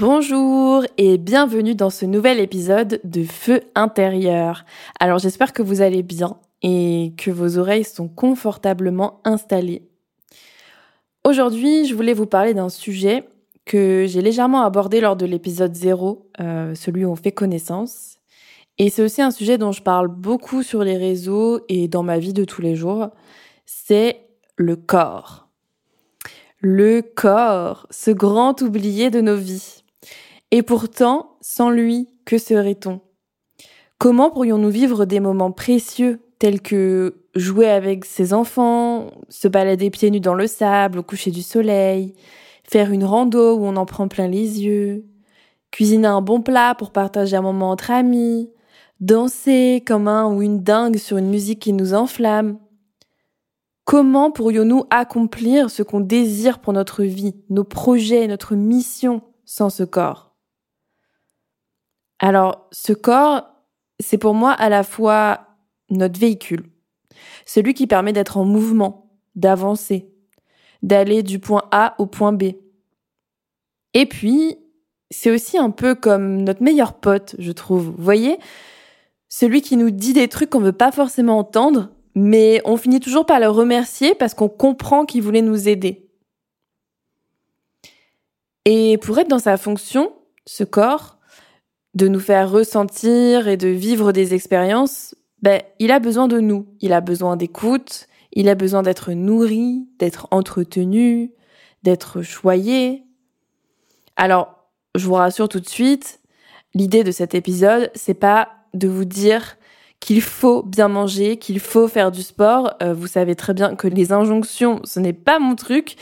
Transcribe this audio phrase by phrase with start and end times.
[0.00, 4.64] Bonjour et bienvenue dans ce nouvel épisode de Feu intérieur.
[4.98, 9.82] Alors j'espère que vous allez bien et que vos oreilles sont confortablement installées.
[11.22, 13.28] Aujourd'hui, je voulais vous parler d'un sujet
[13.66, 18.20] que j'ai légèrement abordé lors de l'épisode 0, euh, celui où on fait connaissance.
[18.78, 22.18] Et c'est aussi un sujet dont je parle beaucoup sur les réseaux et dans ma
[22.18, 23.10] vie de tous les jours.
[23.66, 24.22] C'est
[24.56, 25.50] le corps.
[26.62, 29.79] Le corps, ce grand oublié de nos vies.
[30.50, 33.00] Et pourtant, sans lui, que serait-on?
[33.98, 40.10] Comment pourrions-nous vivre des moments précieux tels que jouer avec ses enfants, se balader pieds
[40.10, 42.14] nus dans le sable au coucher du soleil,
[42.64, 45.04] faire une rando où on en prend plein les yeux,
[45.70, 48.50] cuisiner un bon plat pour partager un moment entre amis,
[49.00, 52.58] danser comme un ou une dingue sur une musique qui nous enflamme?
[53.84, 59.82] Comment pourrions-nous accomplir ce qu'on désire pour notre vie, nos projets, notre mission sans ce
[59.82, 60.29] corps?
[62.20, 63.48] Alors, ce corps,
[63.98, 65.46] c'est pour moi à la fois
[65.88, 66.70] notre véhicule,
[67.46, 70.12] celui qui permet d'être en mouvement, d'avancer,
[70.82, 72.52] d'aller du point A au point B.
[73.94, 74.56] Et puis,
[75.10, 77.86] c'est aussi un peu comme notre meilleur pote, je trouve.
[77.86, 78.38] Vous voyez?
[79.28, 83.24] Celui qui nous dit des trucs qu'on veut pas forcément entendre, mais on finit toujours
[83.24, 86.06] par le remercier parce qu'on comprend qu'il voulait nous aider.
[88.66, 90.12] Et pour être dans sa fonction,
[90.44, 91.19] ce corps,
[91.94, 96.66] de nous faire ressentir et de vivre des expériences, ben, il a besoin de nous.
[96.80, 101.32] Il a besoin d'écoute, il a besoin d'être nourri, d'être entretenu,
[101.82, 103.04] d'être choyé.
[104.16, 106.20] Alors, je vous rassure tout de suite,
[106.74, 109.56] l'idée de cet épisode, c'est pas de vous dire
[109.98, 112.74] qu'il faut bien manger, qu'il faut faire du sport.
[112.82, 115.96] Euh, vous savez très bien que les injonctions, ce n'est pas mon truc.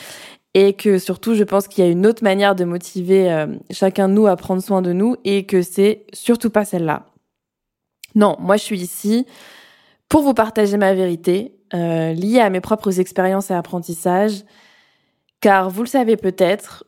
[0.54, 4.08] Et que surtout, je pense qu'il y a une autre manière de motiver euh, chacun
[4.08, 7.06] de nous à prendre soin de nous et que c'est surtout pas celle-là.
[8.14, 9.26] Non, moi je suis ici
[10.08, 14.44] pour vous partager ma vérité, euh, liée à mes propres expériences et apprentissages,
[15.40, 16.84] car vous le savez peut-être,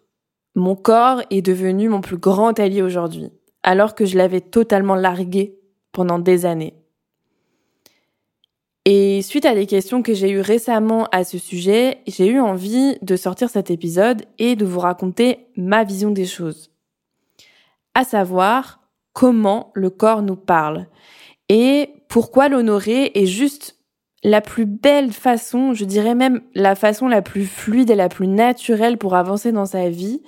[0.55, 3.31] mon corps est devenu mon plus grand allié aujourd'hui,
[3.63, 5.59] alors que je l'avais totalement largué
[5.93, 6.80] pendant des années.
[8.93, 12.99] Et suite à des questions que j'ai eues récemment à ce sujet, j'ai eu envie
[13.03, 16.73] de sortir cet épisode et de vous raconter ma vision des choses.
[17.95, 18.81] À savoir,
[19.13, 20.89] comment le corps nous parle
[21.49, 23.77] et pourquoi l'honorer est juste
[24.25, 28.27] la plus belle façon, je dirais même la façon la plus fluide et la plus
[28.27, 30.21] naturelle pour avancer dans sa vie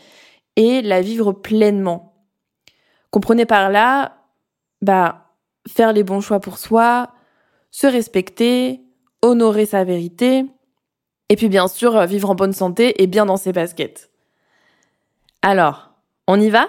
[0.55, 2.15] et la vivre pleinement.
[3.11, 4.19] Comprenez par là,
[4.83, 5.33] bah,
[5.67, 7.11] faire les bons choix pour soi,
[7.73, 8.81] se respecter,
[9.23, 10.45] honorer sa vérité,
[11.29, 14.11] et puis bien sûr vivre en bonne santé et bien dans ses baskets.
[15.41, 15.95] Alors,
[16.29, 16.69] on y va?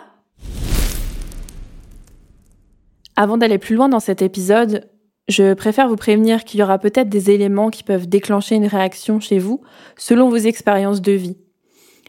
[3.16, 4.90] Avant d'aller plus loin dans cet épisode,
[5.28, 9.20] je préfère vous prévenir qu'il y aura peut-être des éléments qui peuvent déclencher une réaction
[9.20, 9.62] chez vous
[9.98, 11.38] selon vos expériences de vie.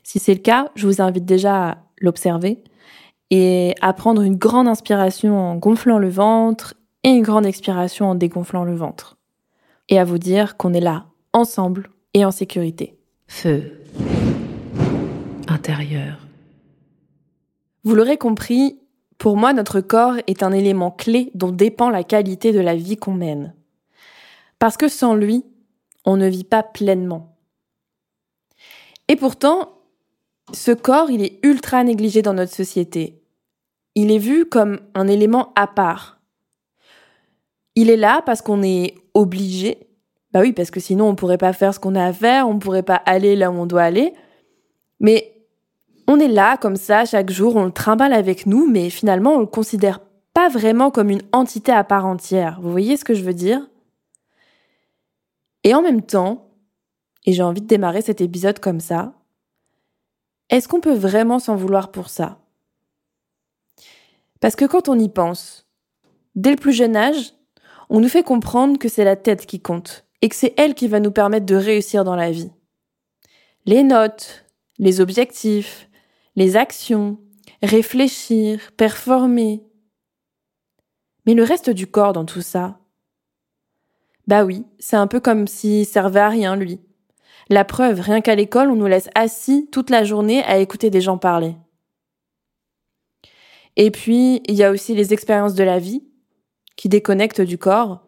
[0.03, 2.63] Si c'est le cas, je vous invite déjà à l'observer
[3.31, 8.15] et à prendre une grande inspiration en gonflant le ventre et une grande expiration en
[8.15, 9.17] dégonflant le ventre.
[9.89, 12.99] Et à vous dire qu'on est là, ensemble et en sécurité.
[13.29, 13.81] Feu.
[15.47, 16.19] Intérieur.
[17.85, 18.81] Vous l'aurez compris,
[19.19, 22.97] Pour moi, notre corps est un élément clé dont dépend la qualité de la vie
[22.97, 23.55] qu'on mène.
[24.59, 25.45] Parce que sans lui,
[26.05, 27.37] on ne vit pas pleinement.
[29.09, 29.79] Et pourtant,
[30.53, 33.23] ce corps, il est ultra négligé dans notre société.
[33.95, 36.21] Il est vu comme un élément à part.
[37.75, 39.79] Il est là parce qu'on est obligé.
[40.33, 42.59] Bah oui, parce que sinon on pourrait pas faire ce qu'on a à faire, on
[42.59, 44.15] pourrait pas aller là où on doit aller.
[45.01, 45.35] Mais
[46.07, 49.41] on est là comme ça chaque jour, on le trimballe avec nous, mais finalement on
[49.41, 50.01] le considère
[50.35, 52.59] pas vraiment comme une entité à part entière.
[52.61, 53.67] Vous voyez ce que je veux dire?
[55.63, 56.51] Et en même temps,
[57.25, 59.15] et j'ai envie de démarrer cet épisode comme ça,
[60.51, 62.39] est-ce qu'on peut vraiment s'en vouloir pour ça?
[64.41, 65.67] Parce que quand on y pense,
[66.35, 67.33] dès le plus jeune âge,
[67.91, 70.89] on nous fait comprendre que c'est la tête qui compte et que c'est elle qui
[70.89, 72.51] va nous permettre de réussir dans la vie.
[73.67, 74.45] Les notes,
[74.79, 75.89] les objectifs,
[76.37, 77.19] les actions,
[77.63, 79.63] réfléchir, performer.
[81.27, 82.79] Mais le reste du corps dans tout ça?
[84.27, 86.81] Bah oui, c'est un peu comme s'il servait à rien, lui.
[87.51, 91.03] La preuve, rien qu'à l'école, on nous laisse assis toute la journée à écouter des
[91.03, 91.57] gens parler.
[93.77, 96.03] Et puis, il y a aussi les expériences de la vie
[96.77, 98.01] qui déconnectent du corps.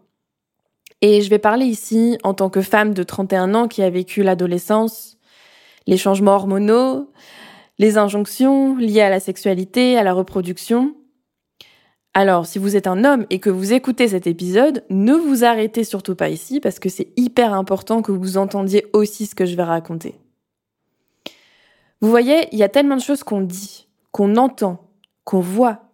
[1.03, 4.23] Et je vais parler ici en tant que femme de 31 ans qui a vécu
[4.23, 5.19] l'adolescence,
[5.87, 7.11] les changements hormonaux,
[7.79, 10.95] les injonctions liées à la sexualité, à la reproduction,
[12.19, 15.85] alors, si vous êtes un homme et que vous écoutez cet épisode, ne vous arrêtez
[15.85, 19.55] surtout pas ici parce que c'est hyper important que vous entendiez aussi ce que je
[19.55, 20.15] vais raconter.
[22.01, 24.89] Vous voyez, il y a tellement de choses qu'on dit, qu'on entend,
[25.25, 25.91] qu'on voit,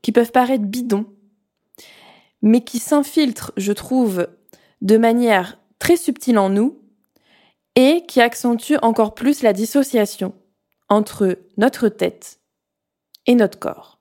[0.00, 1.06] qui peuvent paraître bidons,
[2.42, 4.28] mais qui s'infiltrent, je trouve,
[4.80, 6.80] de manière très subtile en nous
[7.74, 10.34] et qui accentuent encore plus la dissociation
[10.88, 12.40] entre notre tête
[13.26, 14.00] et notre corps.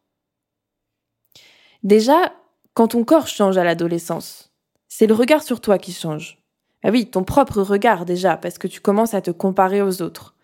[1.84, 2.34] Déjà,
[2.74, 4.52] quand ton corps change à l'adolescence,
[4.88, 6.40] c'est le regard sur toi qui change.
[6.84, 10.36] Ah oui, ton propre regard déjà, parce que tu commences à te comparer aux autres.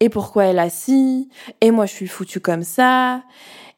[0.00, 1.28] Et pourquoi elle a si
[1.60, 3.22] Et moi je suis foutue comme ça?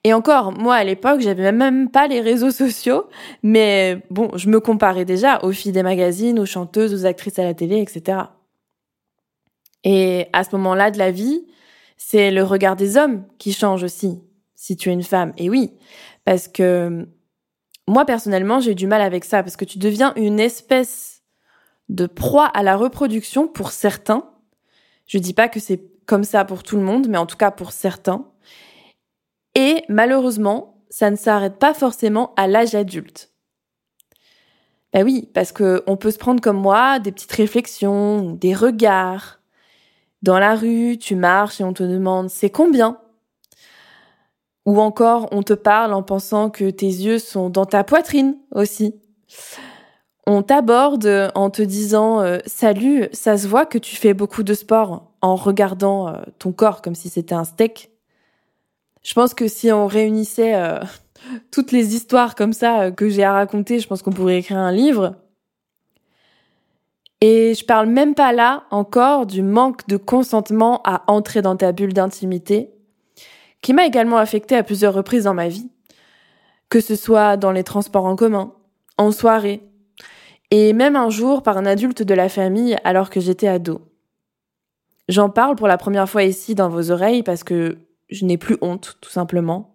[0.05, 3.09] Et encore, moi à l'époque, j'avais même pas les réseaux sociaux,
[3.43, 7.45] mais bon, je me comparais déjà aux filles des magazines, aux chanteuses, aux actrices à
[7.45, 8.19] la télé, etc.
[9.85, 11.47] Et à ce moment-là de la vie,
[11.97, 14.21] c'est le regard des hommes qui change aussi,
[14.55, 15.33] si tu es une femme.
[15.37, 15.73] Et oui,
[16.25, 17.09] parce que
[17.89, 21.23] moi, personnellement, j'ai du mal avec ça, parce que tu deviens une espèce
[21.89, 24.31] de proie à la reproduction pour certains.
[25.07, 27.51] Je dis pas que c'est comme ça pour tout le monde, mais en tout cas
[27.51, 28.27] pour certains.
[29.55, 33.33] Et malheureusement, ça ne s'arrête pas forcément à l'âge adulte.
[34.93, 39.41] Ben oui, parce que on peut se prendre comme moi des petites réflexions, des regards.
[40.23, 42.99] Dans la rue, tu marches et on te demande c'est combien?
[44.67, 48.95] Ou encore, on te parle en pensant que tes yeux sont dans ta poitrine aussi.
[50.27, 54.53] On t'aborde en te disant euh, Salut, ça se voit que tu fais beaucoup de
[54.53, 57.91] sport en regardant euh, ton corps comme si c'était un steak.
[59.03, 60.81] Je pense que si on réunissait euh,
[61.51, 64.73] toutes les histoires comme ça que j'ai à raconter, je pense qu'on pourrait écrire un
[64.73, 65.17] livre.
[67.21, 71.73] Et je parle même pas là encore du manque de consentement à entrer dans ta
[71.73, 72.71] bulle d'intimité
[73.61, 75.69] qui m'a également affecté à plusieurs reprises dans ma vie,
[76.69, 78.53] que ce soit dans les transports en commun,
[78.99, 79.63] en soirée,
[80.51, 83.81] et même un jour par un adulte de la famille alors que j'étais ado.
[85.09, 88.57] J'en parle pour la première fois ici dans vos oreilles parce que je n'ai plus
[88.61, 89.75] honte, tout simplement.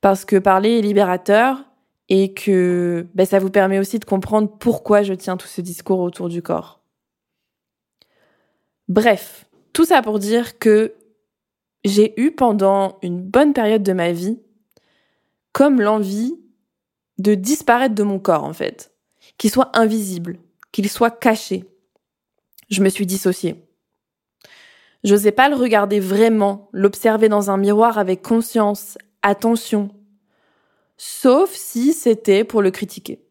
[0.00, 1.64] Parce que parler est libérateur
[2.08, 6.00] et que ben, ça vous permet aussi de comprendre pourquoi je tiens tout ce discours
[6.00, 6.80] autour du corps.
[8.88, 10.94] Bref, tout ça pour dire que
[11.84, 14.38] j'ai eu pendant une bonne période de ma vie
[15.52, 16.34] comme l'envie
[17.18, 18.92] de disparaître de mon corps en fait,
[19.38, 20.38] qu'il soit invisible,
[20.72, 21.64] qu'il soit caché.
[22.70, 23.64] Je me suis dissociée.
[25.04, 29.90] J'osais pas le regarder vraiment, l'observer dans un miroir avec conscience, attention,
[30.96, 33.24] sauf si c'était pour le critiquer.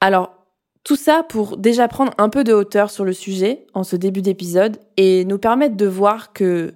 [0.00, 0.36] Alors,
[0.84, 4.22] tout ça pour déjà prendre un peu de hauteur sur le sujet en ce début
[4.22, 6.74] d'épisode et nous permettre de voir que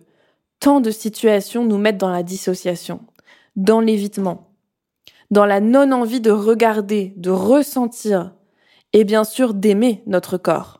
[0.59, 3.02] tant de situations nous mettent dans la dissociation,
[3.54, 4.50] dans l'évitement,
[5.30, 8.35] dans la non-envie de regarder, de ressentir
[8.92, 10.79] et bien sûr d'aimer notre corps.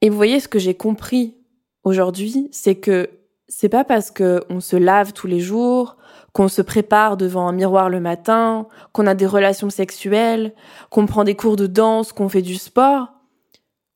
[0.00, 1.36] Et vous voyez ce que j'ai compris
[1.84, 3.10] aujourd'hui, c'est que
[3.48, 5.96] c'est pas parce que on se lave tous les jours,
[6.32, 10.54] qu'on se prépare devant un miroir le matin, qu'on a des relations sexuelles,
[10.88, 13.08] qu'on prend des cours de danse, qu'on fait du sport,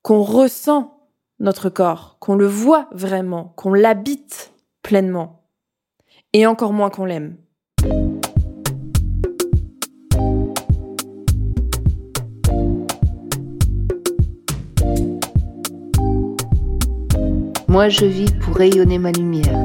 [0.02, 1.08] qu'on ressent
[1.38, 5.40] notre corps, qu'on le voit vraiment, qu'on l'habite pleinement.
[6.36, 7.36] et encore moins qu'on l'aime.
[17.74, 19.58] Moi je vis pour rayonner ma lumière.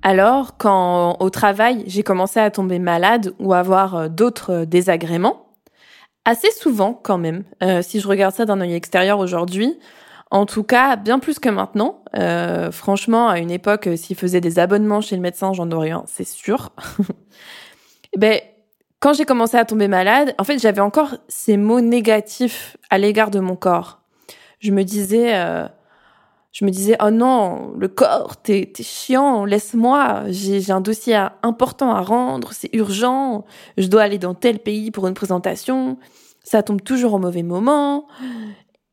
[0.00, 5.48] Alors, quand au travail, j'ai commencé à tomber malade ou avoir euh, d'autres euh, désagréments,
[6.24, 9.78] assez souvent quand même, euh, si je regarde ça d'un œil extérieur aujourd'hui,
[10.30, 12.02] en tout cas bien plus que maintenant.
[12.72, 16.26] franchement, à une époque, s'il faisait des abonnements chez le médecin, j'en aurais un, c'est
[16.26, 16.70] sûr.
[18.16, 18.40] ben,
[19.00, 23.30] quand j'ai commencé à tomber malade, en fait, j'avais encore ces mots négatifs à l'égard
[23.30, 24.00] de mon corps.
[24.58, 25.34] Je me disais,
[26.58, 30.22] je me disais oh non le corps t'es chiant laisse-moi.
[30.28, 33.44] J'ai un dossier important à rendre c'est urgent.
[33.76, 35.98] Je dois aller dans tel pays pour une présentation.
[36.44, 38.06] Ça tombe toujours au mauvais moment.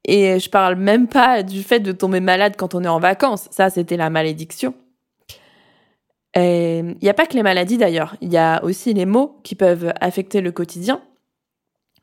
[0.03, 3.48] Et je parle même pas du fait de tomber malade quand on est en vacances.
[3.50, 4.74] Ça c'était la malédiction
[6.35, 9.55] il n'y a pas que les maladies d'ailleurs il y a aussi les maux qui
[9.55, 11.01] peuvent affecter le quotidien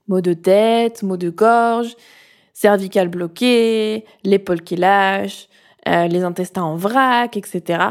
[0.07, 1.97] maux de tête maux de gorge
[2.61, 5.49] cervicale bloquée, l'épaule qui lâche,
[5.89, 7.83] euh, les intestins en vrac, etc.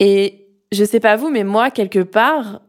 [0.00, 2.60] Et je sais pas vous, mais moi, quelque part,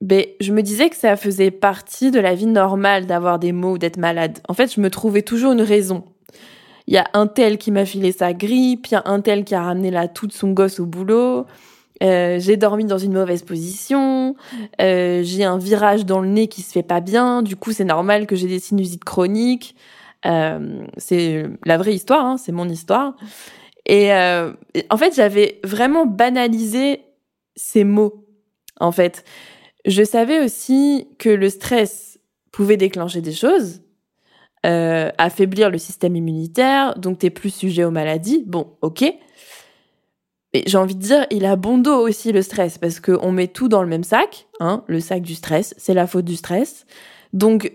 [0.00, 3.72] ben, je me disais que ça faisait partie de la vie normale d'avoir des maux
[3.72, 4.38] ou d'être malade.
[4.48, 6.04] En fait, je me trouvais toujours une raison.
[6.86, 9.44] Il y a un tel qui m'a filé sa grippe, il y a un tel
[9.44, 11.46] qui a ramené la toute son gosse au boulot,
[12.02, 14.34] euh, j'ai dormi dans une mauvaise position,
[14.80, 17.84] euh, j'ai un virage dans le nez qui se fait pas bien, du coup c'est
[17.84, 19.76] normal que j'ai des sinusites chroniques.
[20.26, 23.14] Euh, c'est la vraie histoire, hein, c'est mon histoire.
[23.86, 27.02] Et en fait, j'avais vraiment banalisé
[27.54, 28.24] ces mots.
[28.80, 29.24] En fait,
[29.84, 32.18] je savais aussi que le stress
[32.50, 33.82] pouvait déclencher des choses,
[34.62, 38.42] affaiblir le système immunitaire, donc t'es plus sujet aux maladies.
[38.46, 39.04] Bon, ok.
[40.54, 43.48] Mais j'ai envie de dire, il a bon dos aussi le stress, parce qu'on met
[43.48, 46.86] tout dans le même sac, hein, le sac du stress, c'est la faute du stress.
[47.32, 47.72] Donc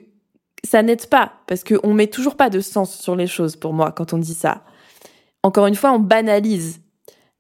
[0.64, 3.92] ça n'aide pas parce qu'on met toujours pas de sens sur les choses pour moi
[3.92, 4.64] quand on dit ça.
[5.44, 6.80] Encore une fois, on banalise.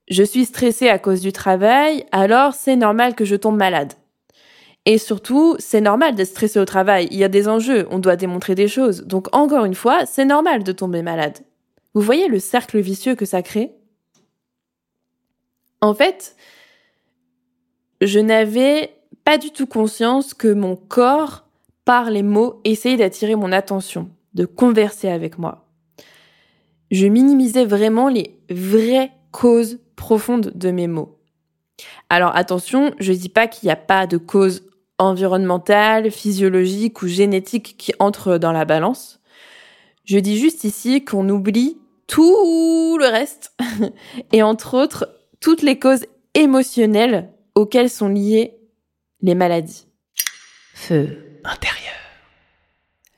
[0.09, 3.93] Je suis stressée à cause du travail, alors c'est normal que je tombe malade.
[4.85, 7.07] Et surtout, c'est normal d'être stressé au travail.
[7.11, 9.05] Il y a des enjeux, on doit démontrer des choses.
[9.05, 11.39] Donc encore une fois, c'est normal de tomber malade.
[11.93, 13.78] Vous voyez le cercle vicieux que ça crée?
[15.81, 16.35] En fait,
[18.01, 21.45] je n'avais pas du tout conscience que mon corps
[21.85, 25.65] par les mots, essayer d'attirer mon attention, de converser avec moi.
[26.91, 31.17] Je minimisais vraiment les vraies causes profondes de mes mots.
[32.09, 34.63] Alors attention, je dis pas qu'il n'y a pas de cause
[34.97, 39.19] environnementale, physiologique ou génétique qui entre dans la balance.
[40.05, 43.55] Je dis juste ici qu'on oublie tout le reste
[44.31, 45.07] et entre autres
[45.39, 48.57] toutes les causes émotionnelles auxquelles sont liées
[49.21, 49.85] les maladies.
[50.73, 51.95] Feu intérieur.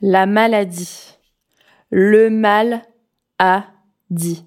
[0.02, 1.16] La maladie.
[1.90, 2.84] Le mal
[3.40, 3.68] a
[4.10, 4.46] dit.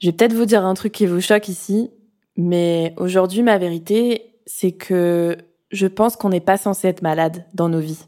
[0.00, 1.90] Je vais peut-être vous dire un truc qui vous choque ici,
[2.36, 5.38] mais aujourd'hui, ma vérité, c'est que
[5.70, 8.06] je pense qu'on n'est pas censé être malade dans nos vies.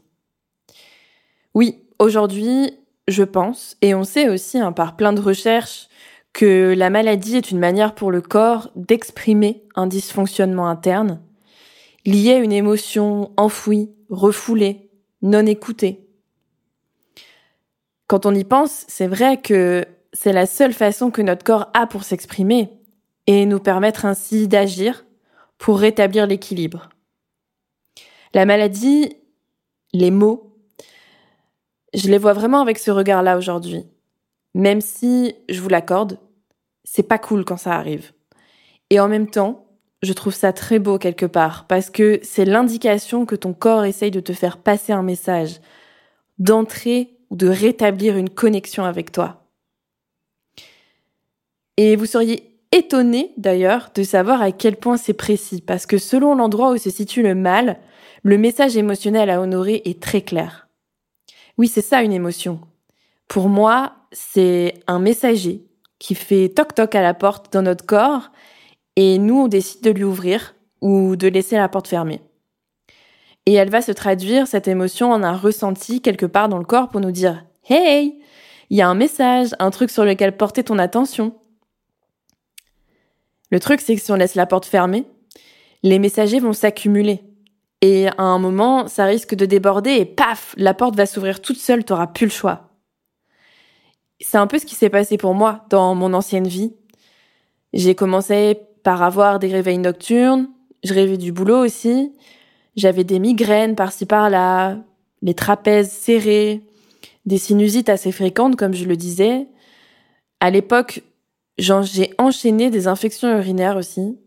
[1.53, 5.87] Oui, aujourd'hui, je pense, et on sait aussi hein, par plein de recherches,
[6.35, 11.21] que la maladie est une manière pour le corps d'exprimer un dysfonctionnement interne
[12.05, 16.09] lié à une émotion enfouie, refoulée, non écoutée.
[18.07, 21.87] Quand on y pense, c'est vrai que c'est la seule façon que notre corps a
[21.87, 22.69] pour s'exprimer
[23.27, 25.05] et nous permettre ainsi d'agir
[25.57, 26.89] pour rétablir l'équilibre.
[28.33, 29.15] La maladie,
[29.93, 30.53] les mots,
[31.93, 33.85] je les vois vraiment avec ce regard-là aujourd'hui.
[34.55, 36.17] Même si, je vous l'accorde,
[36.85, 38.13] c'est pas cool quand ça arrive.
[38.89, 39.65] Et en même temps,
[40.01, 44.11] je trouve ça très beau quelque part, parce que c'est l'indication que ton corps essaye
[44.11, 45.59] de te faire passer un message,
[46.39, 49.45] d'entrer ou de rétablir une connexion avec toi.
[51.75, 56.33] Et vous seriez étonné d'ailleurs de savoir à quel point c'est précis, parce que selon
[56.33, 57.77] l'endroit où se situe le mal,
[58.23, 60.69] le message émotionnel à honorer est très clair.
[61.57, 62.61] Oui, c'est ça une émotion.
[63.27, 65.65] Pour moi, c'est un messager
[65.99, 68.31] qui fait toc-toc à la porte dans notre corps
[68.95, 72.21] et nous, on décide de lui ouvrir ou de laisser la porte fermée.
[73.45, 76.89] Et elle va se traduire, cette émotion, en un ressenti quelque part dans le corps
[76.89, 78.21] pour nous dire Hey,
[78.69, 81.35] il y a un message, un truc sur lequel porter ton attention.
[83.51, 85.03] Le truc, c'est que si on laisse la porte fermée,
[85.83, 87.21] les messagers vont s'accumuler.
[87.81, 91.57] Et à un moment, ça risque de déborder et paf, la porte va s'ouvrir toute
[91.57, 92.74] seule, t'auras plus le choix.
[94.21, 96.73] C'est un peu ce qui s'est passé pour moi dans mon ancienne vie.
[97.73, 100.49] J'ai commencé par avoir des réveils nocturnes,
[100.83, 102.13] je rêvais du boulot aussi,
[102.75, 104.77] j'avais des migraines par-ci par-là,
[105.21, 106.61] les trapèzes serrés,
[107.25, 109.47] des sinusites assez fréquentes comme je le disais.
[110.39, 111.01] À l'époque,
[111.57, 114.17] j'ai enchaîné des infections urinaires aussi.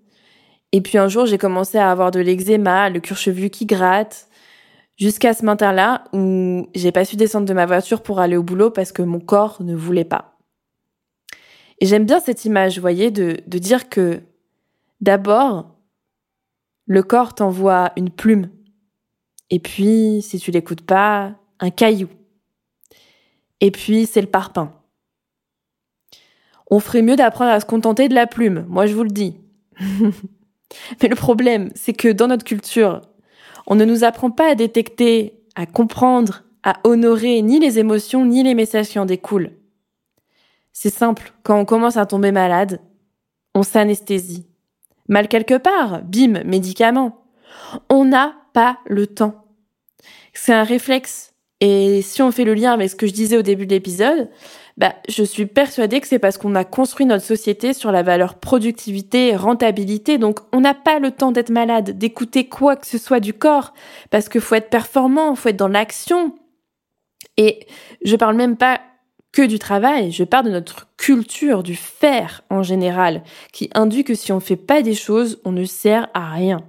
[0.73, 4.28] Et puis un jour, j'ai commencé à avoir de l'eczéma, le cuir chevelu qui gratte,
[4.99, 8.71] jusqu'à ce matin-là où j'ai pas su descendre de ma voiture pour aller au boulot
[8.71, 10.37] parce que mon corps ne voulait pas.
[11.81, 14.21] Et j'aime bien cette image, vous voyez, de, dire que
[15.00, 15.76] d'abord,
[16.87, 18.50] le corps t'envoie une plume.
[19.50, 22.09] Et puis, si tu l'écoutes pas, un caillou.
[23.61, 24.73] Et puis, c'est le parpaing.
[26.71, 29.37] On ferait mieux d'apprendre à se contenter de la plume, moi je vous le dis.
[29.81, 33.00] Mais le problème, c'est que dans notre culture,
[33.69, 38.43] on ne nous apprend pas à détecter, à comprendre, à honorer ni les émotions ni
[38.43, 39.53] les messages qui en découlent.
[40.73, 42.81] C'est simple, quand on commence à tomber malade,
[43.55, 44.47] on s'anesthésie.
[45.09, 47.25] Mal quelque part, bim, médicament.
[47.91, 49.45] On n'a pas le temps.
[50.33, 51.35] C'est un réflexe.
[51.61, 54.31] Et si on fait le lien avec ce que je disais au début de l'épisode,
[54.79, 58.37] bah, je suis persuadée que c'est parce qu'on a construit notre société sur la valeur
[58.37, 63.19] productivité, rentabilité, donc on n'a pas le temps d'être malade, d'écouter quoi que ce soit
[63.19, 63.75] du corps,
[64.11, 66.33] parce qu'il faut être performant, faut être dans l'action.
[67.37, 67.67] Et
[68.05, 68.81] je parle même pas
[69.33, 74.15] que du travail, je parle de notre culture, du faire en général, qui induit que
[74.15, 76.61] si on ne fait pas des choses, on ne sert à rien.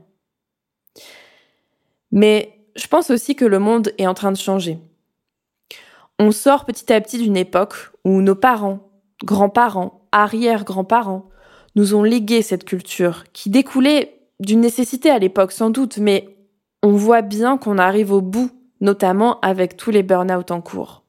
[2.12, 4.80] Mais je pense aussi que le monde est en train de changer.
[6.22, 8.92] On sort petit à petit d'une époque où nos parents,
[9.24, 11.30] grands-parents, arrière-grands-parents
[11.76, 16.38] nous ont légué cette culture qui découlait d'une nécessité à l'époque sans doute, mais
[16.84, 21.04] on voit bien qu'on arrive au bout, notamment avec tous les burn-out en cours.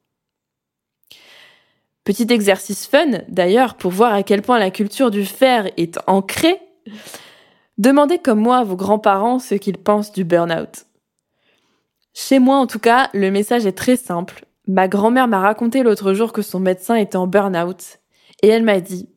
[2.05, 6.59] Petit exercice fun, d'ailleurs, pour voir à quel point la culture du faire est ancrée.
[7.77, 10.85] Demandez comme moi à vos grands-parents ce qu'ils pensent du burn-out.
[12.13, 14.45] Chez moi, en tout cas, le message est très simple.
[14.71, 17.99] Ma grand-mère m'a raconté l'autre jour que son médecin était en burn-out.
[18.41, 19.09] Et elle m'a dit,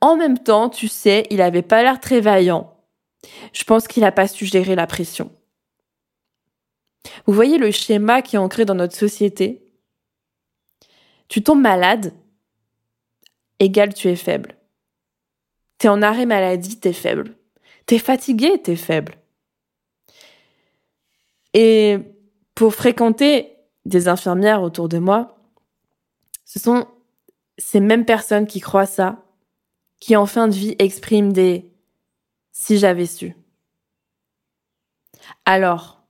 [0.00, 2.72] en même temps, tu sais, il avait pas l'air très vaillant.
[3.52, 5.32] Je pense qu'il n'a pas su gérer la pression.
[7.26, 9.64] Vous voyez le schéma qui est ancré dans notre société?
[11.26, 12.12] Tu tombes malade,
[13.58, 14.54] égal tu es faible.
[15.78, 17.34] T'es en arrêt maladie, t'es faible.
[17.86, 19.16] T'es fatigué, t'es faible.
[21.52, 21.98] Et
[22.54, 23.51] pour fréquenter
[23.84, 25.38] des infirmières autour de moi,
[26.44, 26.86] ce sont
[27.58, 29.24] ces mêmes personnes qui croient ça,
[30.00, 31.70] qui en fin de vie expriment des
[32.52, 33.34] si j'avais su.
[35.44, 36.02] Alors,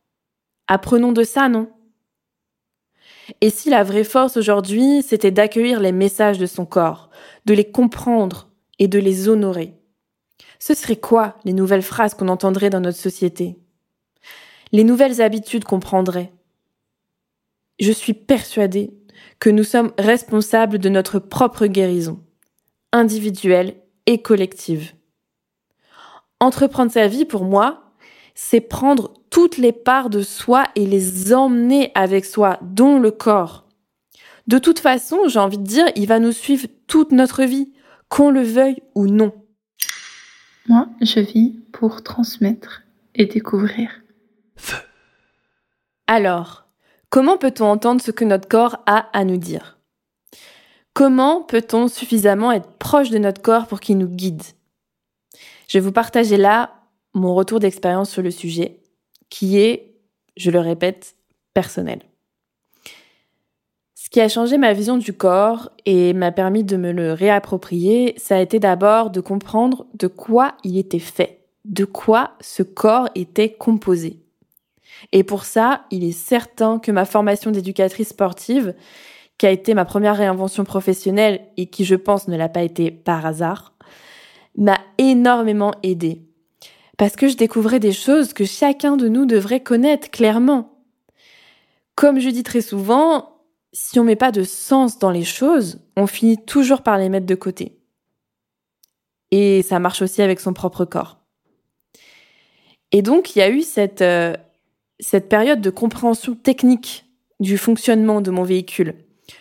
[0.66, 1.70] apprenons de ça, non?
[3.40, 7.10] Et si la vraie force aujourd'hui, c'était d'accueillir les messages de son corps,
[7.44, 9.74] de les comprendre et de les honorer
[10.58, 13.58] Ce serait quoi les nouvelles phrases qu'on entendrait dans notre société?
[14.72, 16.32] Les nouvelles habitudes qu'on prendrait?
[17.82, 18.94] Je suis persuadée
[19.40, 22.22] que nous sommes responsables de notre propre guérison,
[22.92, 23.74] individuelle
[24.06, 24.92] et collective.
[26.38, 27.92] Entreprendre sa vie, pour moi,
[28.36, 33.66] c'est prendre toutes les parts de soi et les emmener avec soi, dont le corps.
[34.46, 37.72] De toute façon, j'ai envie de dire, il va nous suivre toute notre vie,
[38.08, 39.32] qu'on le veuille ou non.
[40.68, 42.84] Moi, je vis pour transmettre
[43.16, 43.90] et découvrir.
[46.06, 46.61] Alors,
[47.12, 49.78] comment peut-on entendre ce que notre corps a à nous dire?
[50.94, 54.42] Comment peut-on suffisamment être proche de notre corps pour qu'il nous guide?
[55.68, 56.72] Je vais vous partager là
[57.12, 58.80] mon retour d'expérience sur le sujet,
[59.28, 59.94] qui est,
[60.38, 61.14] je le répète,
[61.52, 62.00] personnel.
[63.94, 68.14] Ce qui a changé ma vision du corps et m'a permis de me le réapproprier,
[68.16, 73.10] ça a été d'abord de comprendre de quoi il était fait, de quoi ce corps
[73.14, 74.21] était composé.
[75.10, 78.74] Et pour ça, il est certain que ma formation d'éducatrice sportive,
[79.38, 82.90] qui a été ma première réinvention professionnelle et qui, je pense, ne l'a pas été
[82.90, 83.74] par hasard,
[84.56, 86.22] m'a énormément aidée.
[86.96, 90.78] Parce que je découvrais des choses que chacun de nous devrait connaître clairement.
[91.96, 93.40] Comme je dis très souvent,
[93.72, 97.26] si on met pas de sens dans les choses, on finit toujours par les mettre
[97.26, 97.78] de côté.
[99.30, 101.18] Et ça marche aussi avec son propre corps.
[102.92, 104.34] Et donc, il y a eu cette, euh,
[105.00, 107.06] cette période de compréhension technique
[107.40, 108.94] du fonctionnement de mon véhicule,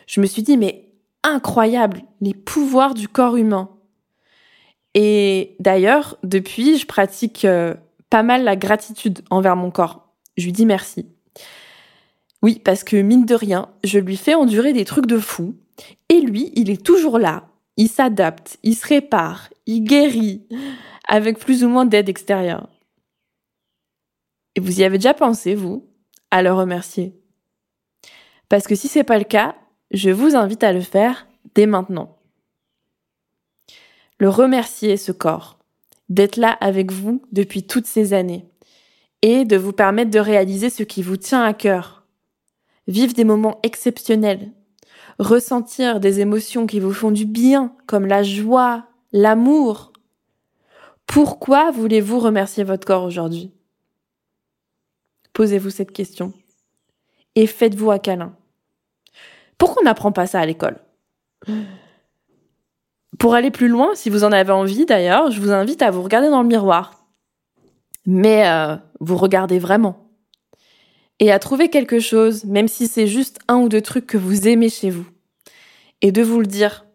[0.07, 0.89] je me suis dit, mais
[1.23, 3.69] incroyable, les pouvoirs du corps humain.
[4.93, 7.75] Et d'ailleurs, depuis, je pratique euh,
[8.09, 10.09] pas mal la gratitude envers mon corps.
[10.37, 11.05] je lui dis merci.
[12.41, 15.55] Oui, parce que mine de rien, je lui fais endurer des trucs de fou,
[16.09, 17.47] et lui, il est toujours là.
[17.77, 20.41] Il s'adapte, il se répare, il guérit,
[21.07, 22.67] avec plus ou moins d'aide extérieure.
[24.55, 25.87] Et vous y avez déjà pensé, vous,
[26.29, 27.15] à le remercier
[28.49, 29.55] Parce que si c'est pas le cas,
[29.91, 32.17] je vous invite à le faire dès maintenant.
[34.19, 35.57] Le remercier, ce corps,
[36.09, 38.45] d'être là avec vous depuis toutes ces années,
[39.21, 42.05] et de vous permettre de réaliser ce qui vous tient à cœur.
[42.87, 44.51] Vivre des moments exceptionnels,
[45.19, 49.93] ressentir des émotions qui vous font du bien, comme la joie, l'amour.
[51.05, 53.51] Pourquoi voulez-vous remercier votre corps aujourd'hui?
[55.41, 56.34] Posez-vous cette question.
[57.34, 58.36] Et faites-vous un câlin.
[59.58, 60.77] Pourquoi on n'apprend pas ça à l'école?
[63.17, 66.04] Pour aller plus loin, si vous en avez envie d'ailleurs, je vous invite à vous
[66.04, 67.08] regarder dans le miroir.
[68.06, 70.12] Mais euh, vous regardez vraiment.
[71.17, 74.47] Et à trouver quelque chose, même si c'est juste un ou deux trucs que vous
[74.47, 75.08] aimez chez vous.
[76.01, 76.86] Et de vous le dire,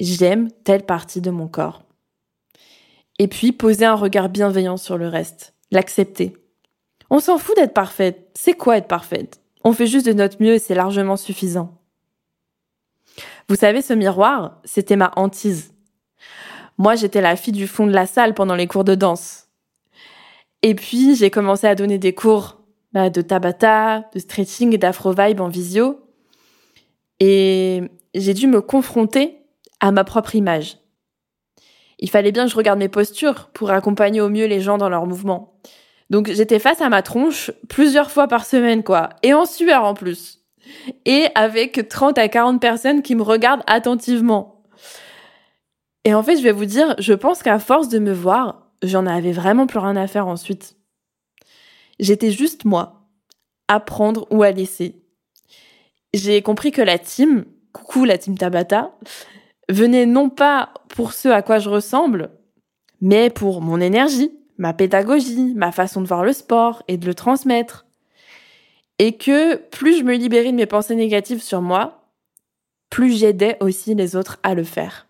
[0.00, 1.84] j'aime telle partie de mon corps.
[3.20, 6.36] Et puis poser un regard bienveillant sur le reste, l'accepter.
[7.10, 8.30] On s'en fout d'être parfaite.
[8.34, 9.40] C'est quoi être parfaite?
[9.64, 11.78] On fait juste de notre mieux et c'est largement suffisant.
[13.48, 15.72] Vous savez, ce miroir, c'était ma hantise.
[16.78, 19.48] Moi, j'étais la fille du fond de la salle pendant les cours de danse.
[20.62, 22.60] Et puis, j'ai commencé à donner des cours
[22.92, 26.00] bah, de tabata, de stretching et d'afro-vibe en visio.
[27.20, 27.82] Et
[28.14, 29.38] j'ai dû me confronter
[29.80, 30.78] à ma propre image.
[31.98, 34.88] Il fallait bien que je regarde mes postures pour accompagner au mieux les gens dans
[34.88, 35.55] leurs mouvements.
[36.10, 39.10] Donc j'étais face à ma tronche plusieurs fois par semaine, quoi.
[39.22, 40.44] Et en sueur en plus.
[41.04, 44.62] Et avec 30 à 40 personnes qui me regardent attentivement.
[46.04, 49.06] Et en fait, je vais vous dire, je pense qu'à force de me voir, j'en
[49.06, 50.76] avais vraiment plus rien à faire ensuite.
[51.98, 53.08] J'étais juste moi,
[53.68, 55.02] à prendre ou à laisser.
[56.14, 58.92] J'ai compris que la team, coucou la team Tabata,
[59.68, 62.30] venait non pas pour ce à quoi je ressemble,
[63.00, 67.14] mais pour mon énergie, ma pédagogie, ma façon de voir le sport et de le
[67.14, 67.86] transmettre.
[68.98, 72.10] Et que plus je me libérais de mes pensées négatives sur moi,
[72.90, 75.06] plus j'aidais aussi les autres à le faire.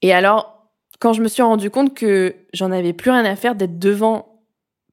[0.00, 3.54] Et alors, quand je me suis rendu compte que j'en avais plus rien à faire
[3.54, 4.42] d'être devant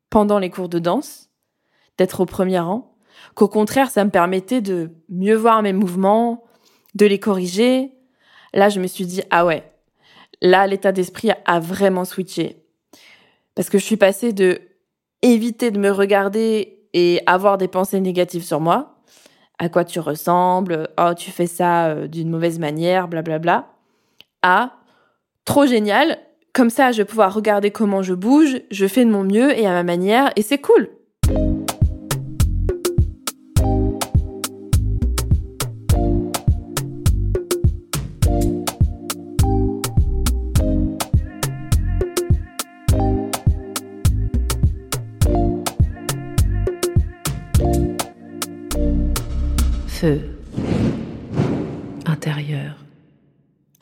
[0.09, 1.29] pendant les cours de danse,
[1.97, 2.95] d'être au premier rang,
[3.33, 6.43] qu'au contraire, ça me permettait de mieux voir mes mouvements,
[6.95, 7.93] de les corriger,
[8.53, 9.63] là, je me suis dit, ah ouais,
[10.41, 12.64] là, l'état d'esprit a vraiment switché.
[13.55, 14.59] Parce que je suis passée de
[15.21, 18.99] éviter de me regarder et avoir des pensées négatives sur moi,
[19.57, 23.67] à quoi tu ressembles, oh tu fais ça euh, d'une mauvaise manière, blablabla, bla, bla,
[24.43, 24.71] à
[25.45, 26.17] trop génial,
[26.53, 29.65] comme ça je vais pouvoir regarder comment je bouge, je fais de mon mieux et
[29.65, 30.89] à ma manière et c'est cool.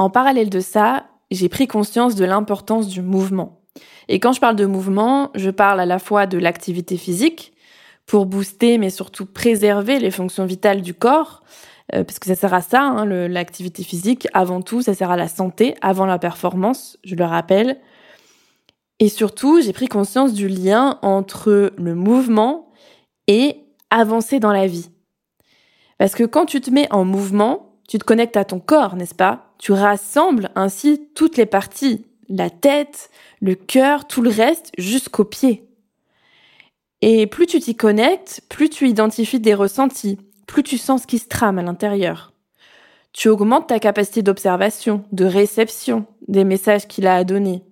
[0.03, 3.61] En parallèle de ça, j'ai pris conscience de l'importance du mouvement.
[4.09, 7.53] Et quand je parle de mouvement, je parle à la fois de l'activité physique
[8.05, 11.41] pour booster mais surtout préserver les fonctions vitales du corps,
[11.95, 15.15] euh, parce que ça sert à ça, hein, l'activité physique, avant tout, ça sert à
[15.15, 17.79] la santé, avant la performance, je le rappelle.
[18.99, 22.73] Et surtout, j'ai pris conscience du lien entre le mouvement
[23.27, 23.55] et
[23.89, 24.89] avancer dans la vie.
[25.97, 29.15] Parce que quand tu te mets en mouvement, tu te connectes à ton corps, n'est-ce
[29.15, 29.52] pas?
[29.57, 33.09] Tu rassembles ainsi toutes les parties, la tête,
[33.41, 35.67] le cœur, tout le reste, jusqu'aux pieds.
[37.01, 41.19] Et plus tu t'y connectes, plus tu identifies des ressentis, plus tu sens ce qui
[41.19, 42.33] se trame à l'intérieur.
[43.11, 47.63] Tu augmentes ta capacité d'observation, de réception des messages qu'il a à donner.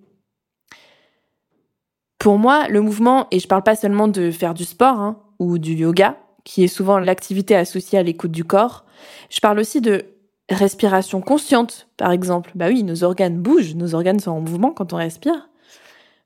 [2.20, 5.58] Pour moi, le mouvement, et je parle pas seulement de faire du sport hein, ou
[5.58, 8.86] du yoga, qui est souvent l'activité associée à l'écoute du corps.
[9.30, 10.06] Je parle aussi de
[10.54, 12.52] respiration consciente, par exemple.
[12.56, 15.50] Bah oui, nos organes bougent, nos organes sont en mouvement quand on respire.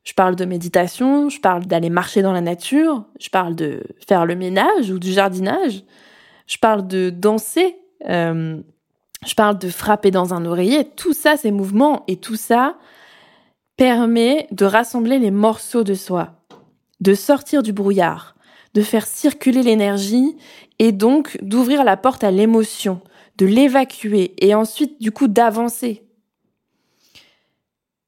[0.03, 4.25] Je parle de méditation, je parle d'aller marcher dans la nature, je parle de faire
[4.25, 5.83] le ménage ou du jardinage,
[6.45, 7.75] je parle de danser,
[8.07, 8.61] euh,
[9.25, 10.85] je parle de frapper dans un oreiller.
[10.95, 12.77] Tout ça, c'est mouvement et tout ça
[13.77, 16.33] permet de rassembler les morceaux de soi,
[17.01, 18.35] de sortir du brouillard,
[18.73, 20.37] de faire circuler l'énergie
[20.79, 23.01] et donc d'ouvrir la porte à l'émotion,
[23.37, 26.03] de l'évacuer et ensuite du coup d'avancer.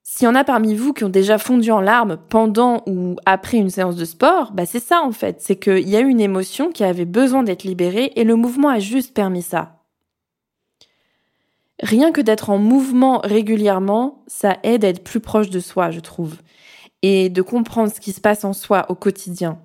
[0.04, 3.58] s'il y en a parmi vous qui ont déjà fondu en larmes pendant ou après
[3.58, 6.72] une séance de sport, bah c'est ça en fait, c'est qu'il y a une émotion
[6.72, 9.78] qui avait besoin d'être libérée et le mouvement a juste permis ça.
[11.82, 16.00] Rien que d'être en mouvement régulièrement, ça aide à être plus proche de soi, je
[16.00, 16.38] trouve,
[17.04, 19.60] et de comprendre ce qui se passe en soi au quotidien.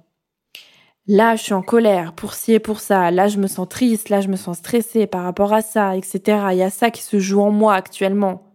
[1.08, 3.10] Là, je suis en colère pour ci et pour ça.
[3.10, 4.08] Là, je me sens triste.
[4.08, 6.20] Là, je me sens stressée par rapport à ça, etc.
[6.52, 8.52] Il y a ça qui se joue en moi actuellement.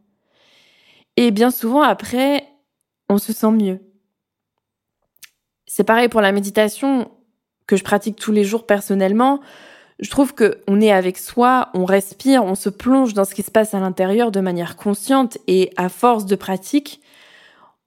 [1.17, 2.47] Et bien souvent, après,
[3.09, 3.79] on se sent mieux.
[5.65, 7.11] C'est pareil pour la méditation
[7.67, 9.41] que je pratique tous les jours personnellement.
[9.99, 13.43] Je trouve que on est avec soi, on respire, on se plonge dans ce qui
[13.43, 17.01] se passe à l'intérieur de manière consciente et à force de pratique,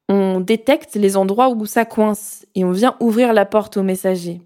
[0.08, 4.40] on détecte les endroits où ça coince et on vient ouvrir la porte au messager.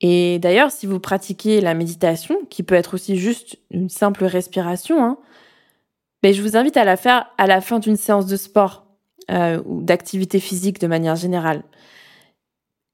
[0.00, 5.04] Et d'ailleurs, si vous pratiquez la méditation, qui peut être aussi juste une simple respiration,
[5.04, 5.18] hein,
[6.22, 8.86] ben, je vous invite à la faire à la fin d'une séance de sport
[9.30, 11.62] euh, ou d'activité physique de manière générale.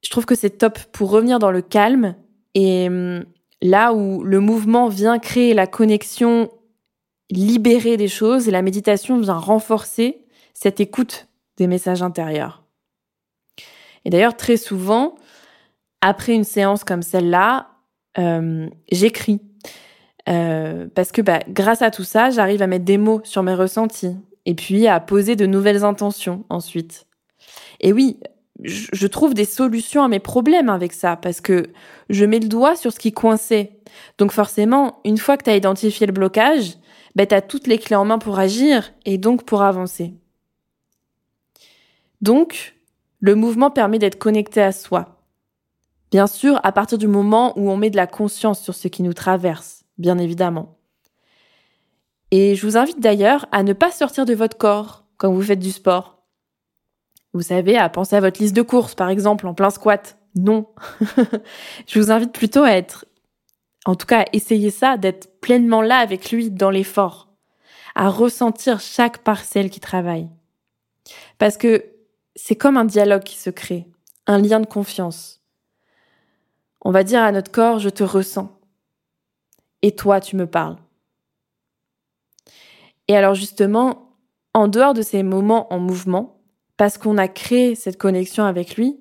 [0.02, 2.14] Je trouve que c'est top pour revenir dans le calme
[2.54, 3.24] et hum,
[3.62, 6.50] là où le mouvement vient créer la connexion,
[7.30, 12.64] libérer des choses et la méditation vient renforcer cette écoute des messages intérieurs.
[14.04, 15.16] Et d'ailleurs, très souvent,
[16.00, 17.68] après une séance comme celle-là,
[18.18, 19.40] euh, j'écris.
[20.28, 23.54] Euh, parce que bah, grâce à tout ça, j'arrive à mettre des mots sur mes
[23.54, 27.06] ressentis et puis à poser de nouvelles intentions ensuite.
[27.80, 28.18] Et oui,
[28.62, 31.68] je trouve des solutions à mes problèmes avec ça parce que
[32.08, 33.78] je mets le doigt sur ce qui coinçait.
[34.18, 36.76] Donc forcément, une fois que tu as identifié le blocage,
[37.14, 40.14] bah, tu as toutes les clés en main pour agir et donc pour avancer.
[42.20, 42.74] Donc,
[43.20, 45.15] le mouvement permet d'être connecté à soi,
[46.10, 49.02] Bien sûr, à partir du moment où on met de la conscience sur ce qui
[49.02, 50.76] nous traverse, bien évidemment.
[52.30, 55.58] Et je vous invite d'ailleurs à ne pas sortir de votre corps quand vous faites
[55.58, 56.22] du sport.
[57.32, 60.18] Vous savez, à penser à votre liste de courses, par exemple, en plein squat.
[60.34, 60.68] Non.
[61.86, 63.04] je vous invite plutôt à être,
[63.84, 67.28] en tout cas à essayer ça, d'être pleinement là avec lui dans l'effort,
[67.94, 70.28] à ressentir chaque parcelle qui travaille.
[71.38, 71.84] Parce que
[72.34, 73.86] c'est comme un dialogue qui se crée,
[74.26, 75.35] un lien de confiance.
[76.82, 78.52] On va dire à notre corps, je te ressens.
[79.82, 80.76] Et toi, tu me parles.
[83.08, 84.12] Et alors justement,
[84.54, 86.40] en dehors de ces moments en mouvement,
[86.76, 88.98] parce qu'on a créé cette connexion avec lui,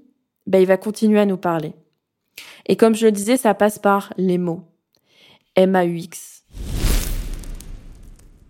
[0.48, 1.74] ben, il va continuer à nous parler.
[2.68, 4.64] Et comme je le disais, ça passe par les mots.
[5.56, 6.44] M-A-U-X.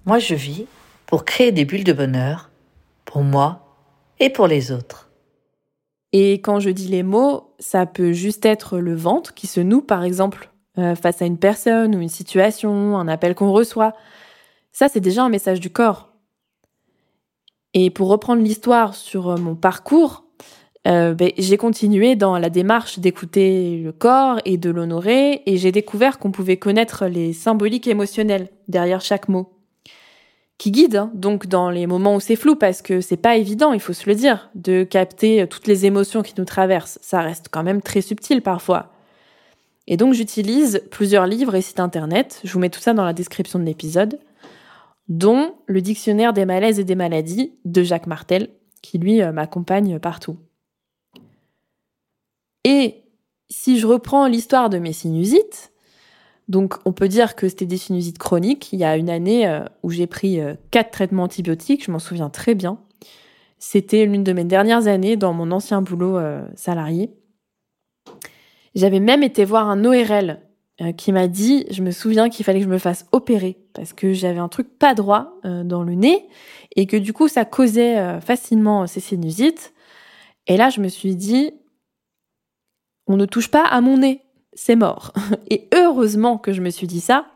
[0.06, 0.66] Moi, je vis
[1.06, 2.50] pour créer des bulles de bonheur,
[3.06, 3.78] pour moi
[4.20, 5.05] et pour les autres.
[6.18, 9.82] Et quand je dis les mots, ça peut juste être le ventre qui se noue,
[9.82, 13.92] par exemple, euh, face à une personne ou une situation, un appel qu'on reçoit.
[14.72, 16.14] Ça, c'est déjà un message du corps.
[17.74, 20.24] Et pour reprendre l'histoire sur euh, mon parcours,
[20.88, 25.74] euh, ben, j'ai continué dans la démarche d'écouter le corps et de l'honorer, et j'ai
[25.74, 29.55] découvert qu'on pouvait connaître les symboliques émotionnelles derrière chaque mot
[30.58, 33.74] qui guide, hein, donc dans les moments où c'est flou, parce que c'est pas évident,
[33.74, 36.98] il faut se le dire, de capter toutes les émotions qui nous traversent.
[37.02, 38.94] Ça reste quand même très subtil parfois.
[39.88, 43.14] Et donc j'utilise plusieurs livres et sites internet, je vous mets tout ça dans la
[43.14, 44.20] description de l'épisode,
[45.08, 48.50] dont le dictionnaire des malaises et des maladies de Jacques Martel,
[48.82, 50.38] qui lui euh, m'accompagne partout.
[52.64, 53.04] Et
[53.50, 55.72] si je reprends l'histoire de mes sinusites,
[56.48, 58.72] donc on peut dire que c'était des sinusites chroniques.
[58.72, 62.00] Il y a une année euh, où j'ai pris euh, quatre traitements antibiotiques, je m'en
[62.00, 62.80] souviens très bien.
[63.58, 67.12] C'était l'une de mes dernières années dans mon ancien boulot euh, salarié.
[68.76, 70.42] J'avais même été voir un ORL
[70.98, 74.12] qui m'a dit, je me souviens qu'il fallait que je me fasse opérer parce que
[74.12, 76.28] j'avais un truc pas droit dans le nez
[76.76, 79.74] et que du coup ça causait facilement ces sinusites.
[80.48, 81.54] Et là je me suis dit,
[83.08, 84.25] on ne touche pas à mon nez
[84.56, 85.14] c'est mort.
[85.50, 87.28] Et heureusement que je me suis dit ça,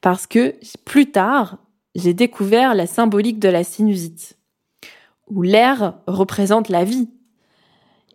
[0.00, 1.58] parce que plus tard,
[1.94, 4.38] j'ai découvert la symbolique de la sinusite,
[5.28, 7.08] où l'air représente la vie.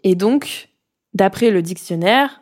[0.04, 0.70] Et donc,
[1.14, 2.42] d'après le dictionnaire,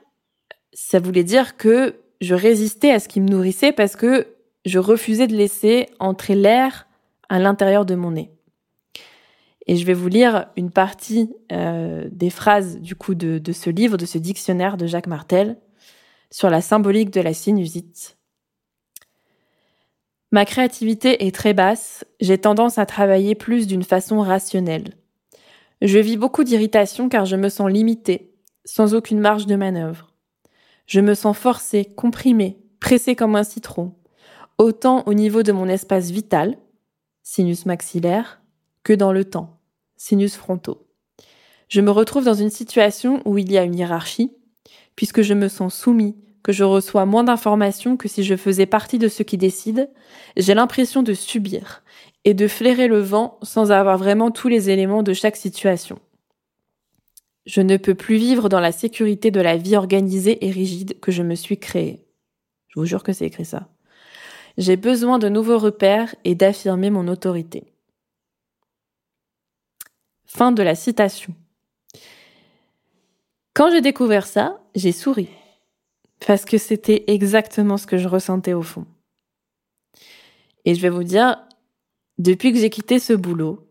[0.73, 4.27] ça voulait dire que je résistais à ce qui me nourrissait parce que
[4.65, 6.87] je refusais de laisser entrer l'air
[7.29, 8.31] à l'intérieur de mon nez.
[9.65, 13.69] Et je vais vous lire une partie euh, des phrases du coup de, de ce
[13.69, 15.57] livre, de ce dictionnaire de Jacques Martel
[16.33, 18.17] sur la symbolique de la sinusite.
[20.31, 24.95] Ma créativité est très basse, j'ai tendance à travailler plus d'une façon rationnelle.
[25.83, 28.33] Je vis beaucoup d'irritation car je me sens limitée,
[28.65, 30.11] sans aucune marge de manœuvre.
[30.87, 33.93] Je me sens forcée, comprimée, pressée comme un citron,
[34.57, 36.57] autant au niveau de mon espace vital,
[37.21, 38.41] sinus maxillaire,
[38.81, 39.59] que dans le temps,
[39.97, 40.87] sinus frontaux.
[41.69, 44.31] Je me retrouve dans une situation où il y a une hiérarchie,
[44.95, 48.99] puisque je me sens soumis, que je reçois moins d'informations que si je faisais partie
[48.99, 49.87] de ceux qui décident,
[50.35, 51.83] j'ai l'impression de subir
[52.25, 55.99] et de flairer le vent sans avoir vraiment tous les éléments de chaque situation.
[57.45, 61.11] Je ne peux plus vivre dans la sécurité de la vie organisée et rigide que
[61.11, 62.05] je me suis créée.
[62.67, 63.69] Je vous jure que c'est écrit ça.
[64.57, 67.73] J'ai besoin de nouveaux repères et d'affirmer mon autorité.
[70.25, 71.33] Fin de la citation.
[73.53, 75.29] Quand j'ai découvert ça, j'ai souri.
[76.25, 78.85] Parce que c'était exactement ce que je ressentais au fond.
[80.65, 81.37] Et je vais vous dire,
[82.17, 83.67] depuis que j'ai quitté ce boulot,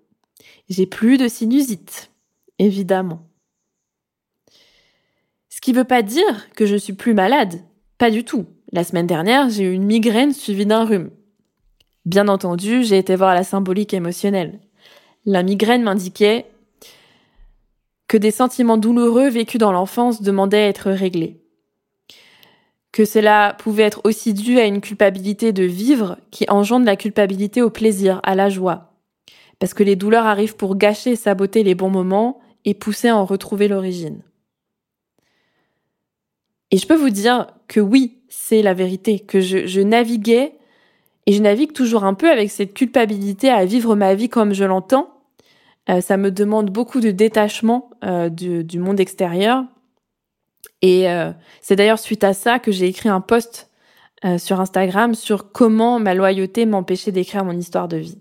[0.69, 2.11] j'ai plus de sinusite,
[2.59, 3.23] évidemment.
[5.49, 7.61] Ce qui veut pas dire que je suis plus malade,
[7.99, 8.47] pas du tout.
[8.73, 11.11] La semaine dernière, j'ai eu une migraine suivie d'un rhume.
[12.05, 14.61] Bien entendu, j'ai été voir la symbolique émotionnelle.
[15.25, 16.47] La migraine m'indiquait
[18.09, 21.42] que des sentiments douloureux vécus dans l'enfance demandaient à être réglés.
[22.93, 27.63] Que cela pouvait être aussi dû à une culpabilité de vivre qui engendre la culpabilité
[27.63, 28.93] au plaisir, à la joie.
[29.59, 33.17] Parce que les douleurs arrivent pour gâcher et saboter les bons moments et pousser à
[33.17, 34.23] en retrouver l'origine.
[36.71, 40.55] Et je peux vous dire que oui, c'est la vérité, que je, naviguais
[41.27, 44.65] et je navigue toujours un peu avec cette culpabilité à vivre ma vie comme je
[44.65, 45.13] l'entends,
[45.91, 49.65] euh, ça me demande beaucoup de détachement euh, du, monde extérieur.
[50.83, 53.71] Et euh, c'est d'ailleurs suite à ça que j'ai écrit un post
[54.25, 58.19] euh, sur Instagram sur comment ma loyauté m'empêchait d'écrire mon histoire de vie.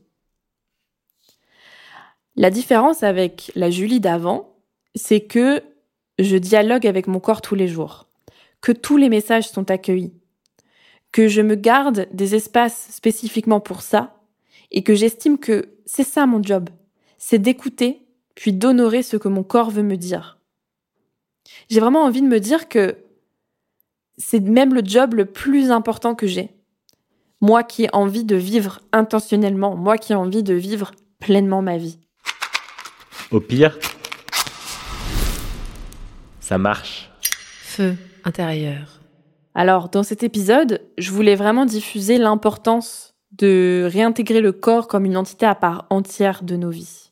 [2.36, 4.56] La différence avec la Julie d'avant,
[4.96, 5.62] c'est que
[6.18, 8.08] je dialogue avec mon corps tous les jours,
[8.62, 10.14] que tous les messages sont accueillis,
[11.12, 14.16] que je me garde des espaces spécifiquement pour ça,
[14.72, 16.70] et que j'estime que c'est ça mon job,
[17.18, 20.41] c'est d'écouter, puis d'honorer ce que mon corps veut me dire.
[21.72, 22.98] J'ai vraiment envie de me dire que
[24.18, 26.50] c'est même le job le plus important que j'ai.
[27.40, 31.78] Moi qui ai envie de vivre intentionnellement, moi qui ai envie de vivre pleinement ma
[31.78, 31.98] vie.
[33.32, 33.80] Au pire,
[36.42, 37.10] ça marche.
[37.22, 39.00] Feu intérieur.
[39.56, 45.16] Alors, dans cet épisode, je voulais vraiment diffuser l'importance de réintégrer le corps comme une
[45.16, 47.12] entité à part entière de nos vies.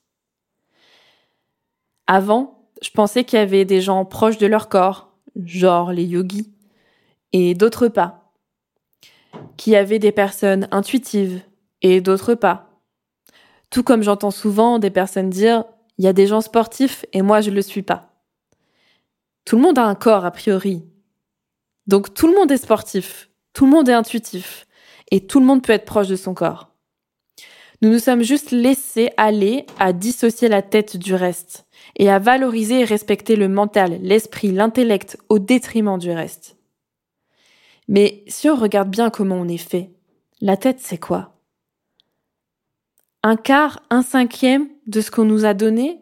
[2.08, 5.12] Avant, je pensais qu'il y avait des gens proches de leur corps,
[5.44, 6.52] genre les yogis,
[7.34, 8.32] et d'autres pas.
[9.58, 11.42] Qu'il y avait des personnes intuitives
[11.82, 12.70] et d'autres pas.
[13.70, 15.64] Tout comme j'entends souvent des personnes dire
[15.98, 18.24] il y a des gens sportifs et moi je le suis pas.
[19.46, 20.84] Tout le monde a un corps a priori.
[21.88, 24.66] Donc tout le monde est sportif, tout le monde est intuitif
[25.12, 26.70] et tout le monde peut être proche de son corps.
[27.82, 31.66] Nous nous sommes juste laissés aller à dissocier la tête du reste
[32.00, 36.58] et à valoriser et respecter le mental, l'esprit, l'intellect au détriment du reste.
[37.88, 39.92] Mais si on regarde bien comment on est fait,
[40.42, 41.36] la tête c'est quoi?
[43.22, 46.02] Un quart, un cinquième de ce qu'on nous a donné?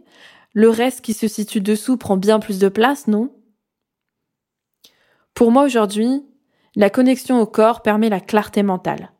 [0.53, 3.33] Le reste qui se situe dessous prend bien plus de place, non?
[5.33, 6.23] Pour moi aujourd'hui,
[6.75, 9.11] la connexion au corps permet la clarté mentale.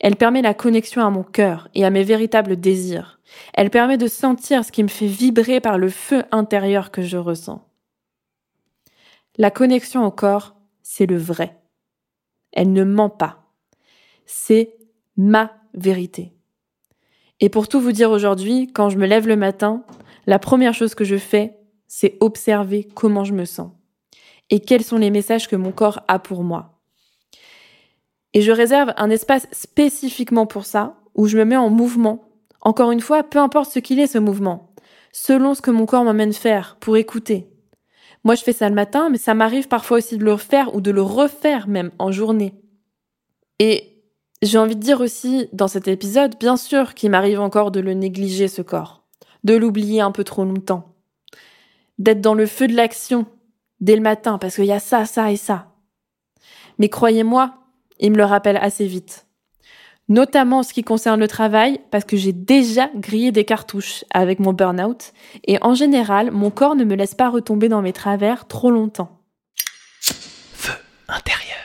[0.00, 3.20] Elle permet la connexion à mon cœur et à mes véritables désirs.
[3.54, 7.16] Elle permet de sentir ce qui me fait vibrer par le feu intérieur que je
[7.16, 7.66] ressens.
[9.36, 11.58] La connexion au corps, c'est le vrai.
[12.52, 13.50] Elle ne ment pas.
[14.26, 14.76] C'est
[15.16, 16.32] ma vérité.
[17.40, 19.84] Et pour tout vous dire aujourd'hui, quand je me lève le matin,
[20.26, 21.56] la première chose que je fais,
[21.88, 23.70] c'est observer comment je me sens
[24.50, 26.73] et quels sont les messages que mon corps a pour moi.
[28.34, 32.28] Et je réserve un espace spécifiquement pour ça, où je me mets en mouvement.
[32.60, 34.74] Encore une fois, peu importe ce qu'il est ce mouvement,
[35.12, 37.48] selon ce que mon corps m'amène faire, pour écouter.
[38.24, 40.80] Moi, je fais ça le matin, mais ça m'arrive parfois aussi de le refaire ou
[40.80, 42.54] de le refaire même en journée.
[43.60, 44.02] Et
[44.42, 47.94] j'ai envie de dire aussi dans cet épisode, bien sûr, qu'il m'arrive encore de le
[47.94, 49.04] négliger ce corps,
[49.44, 50.96] de l'oublier un peu trop longtemps,
[51.98, 53.26] d'être dans le feu de l'action
[53.80, 55.72] dès le matin parce qu'il y a ça, ça et ça.
[56.78, 57.63] Mais croyez-moi,
[57.98, 59.26] il me le rappelle assez vite.
[60.08, 64.38] Notamment en ce qui concerne le travail, parce que j'ai déjà grillé des cartouches avec
[64.38, 65.12] mon burn-out,
[65.44, 69.20] et en général, mon corps ne me laisse pas retomber dans mes travers trop longtemps.
[70.00, 70.74] Feu
[71.08, 71.56] intérieur.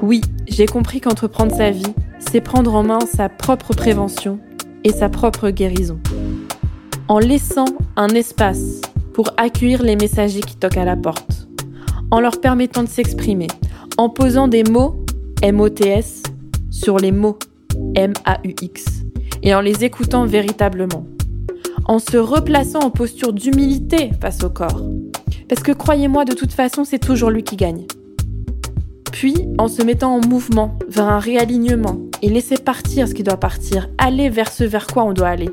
[0.00, 4.38] Oui, j'ai compris qu'entreprendre sa vie, c'est prendre en main sa propre prévention
[4.84, 5.98] et sa propre guérison.
[7.08, 7.66] En laissant
[7.96, 8.80] un espace
[9.12, 11.49] pour accueillir les messagers qui toquent à la porte
[12.10, 13.48] en leur permettant de s'exprimer,
[13.96, 15.04] en posant des mots,
[15.42, 16.22] MOTS,
[16.70, 17.38] sur les mots.
[17.94, 18.84] M-A-U-X,
[19.42, 21.06] et en les écoutant véritablement.
[21.86, 24.82] En se replaçant en posture d'humilité face au corps.
[25.48, 27.86] Parce que croyez-moi, de toute façon, c'est toujours lui qui gagne.
[29.12, 33.38] Puis, en se mettant en mouvement vers un réalignement et laisser partir ce qui doit
[33.38, 35.50] partir, aller vers ce vers quoi on doit aller.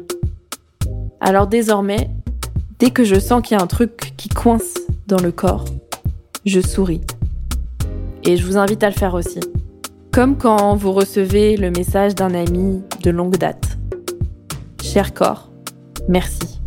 [1.20, 2.10] Alors désormais,
[2.80, 4.76] dès que je sens qu'il y a un truc qui coince
[5.08, 5.66] dans le corps,
[6.48, 7.02] je souris.
[8.24, 9.40] Et je vous invite à le faire aussi.
[10.12, 13.78] Comme quand vous recevez le message d'un ami de longue date.
[14.82, 15.50] Cher corps,
[16.08, 16.60] merci.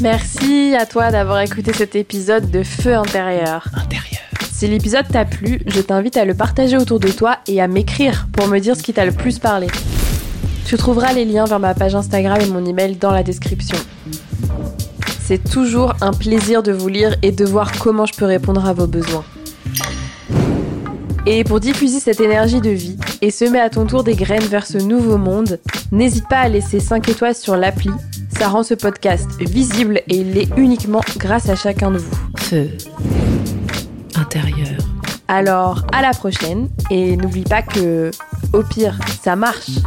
[0.00, 3.66] Merci à toi d'avoir écouté cet épisode de Feu intérieur.
[3.74, 4.22] Intérieur.
[4.52, 8.28] Si l'épisode t'a plu, je t'invite à le partager autour de toi et à m'écrire
[8.32, 9.66] pour me dire ce qui t'a le plus parlé.
[10.66, 13.76] Tu trouveras les liens vers ma page Instagram et mon email dans la description.
[15.20, 18.72] C'est toujours un plaisir de vous lire et de voir comment je peux répondre à
[18.72, 19.24] vos besoins.
[21.26, 24.64] Et pour diffuser cette énergie de vie et semer à ton tour des graines vers
[24.64, 25.58] ce nouveau monde,
[25.90, 27.90] n'hésite pas à laisser 5 étoiles sur l'appli.
[28.38, 32.16] Ça rend ce podcast visible et il l'est uniquement grâce à chacun de vous.
[32.36, 32.70] Feu
[34.14, 34.78] intérieur.
[35.26, 38.12] Alors, à la prochaine et n'oublie pas que,
[38.52, 39.80] au pire, ça marche.